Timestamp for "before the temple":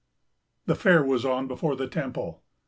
1.47-2.41